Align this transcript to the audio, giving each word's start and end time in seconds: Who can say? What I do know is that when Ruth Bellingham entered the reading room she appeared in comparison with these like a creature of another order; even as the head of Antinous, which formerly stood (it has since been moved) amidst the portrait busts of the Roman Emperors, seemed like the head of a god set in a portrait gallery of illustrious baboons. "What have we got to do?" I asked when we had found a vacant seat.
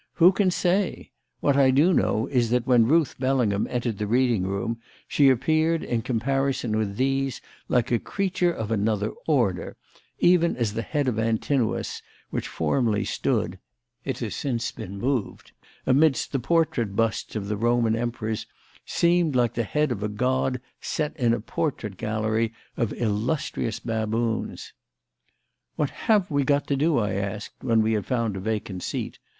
Who 0.13 0.31
can 0.31 0.49
say? 0.49 1.11
What 1.41 1.55
I 1.57 1.69
do 1.69 1.93
know 1.93 2.25
is 2.25 2.49
that 2.49 2.65
when 2.65 2.87
Ruth 2.87 3.17
Bellingham 3.19 3.67
entered 3.69 3.99
the 3.99 4.07
reading 4.07 4.41
room 4.47 4.79
she 5.07 5.29
appeared 5.29 5.83
in 5.83 6.01
comparison 6.01 6.75
with 6.75 6.97
these 6.97 7.39
like 7.69 7.91
a 7.91 7.99
creature 7.99 8.51
of 8.51 8.71
another 8.71 9.11
order; 9.27 9.77
even 10.17 10.57
as 10.57 10.73
the 10.73 10.81
head 10.81 11.07
of 11.07 11.19
Antinous, 11.19 12.01
which 12.31 12.47
formerly 12.47 13.05
stood 13.05 13.59
(it 14.03 14.17
has 14.17 14.33
since 14.35 14.71
been 14.71 14.97
moved) 14.97 15.51
amidst 15.85 16.31
the 16.31 16.39
portrait 16.39 16.95
busts 16.95 17.35
of 17.35 17.47
the 17.47 17.55
Roman 17.55 17.95
Emperors, 17.95 18.47
seemed 18.83 19.35
like 19.35 19.53
the 19.53 19.61
head 19.63 19.91
of 19.91 20.01
a 20.01 20.09
god 20.09 20.59
set 20.79 21.15
in 21.15 21.31
a 21.31 21.39
portrait 21.39 21.97
gallery 21.97 22.51
of 22.75 22.91
illustrious 22.93 23.79
baboons. 23.79 24.73
"What 25.75 25.91
have 25.91 26.31
we 26.31 26.43
got 26.43 26.65
to 26.69 26.75
do?" 26.75 26.97
I 26.97 27.13
asked 27.13 27.63
when 27.63 27.83
we 27.83 27.93
had 27.93 28.07
found 28.07 28.35
a 28.35 28.39
vacant 28.39 28.81
seat. 28.81 29.19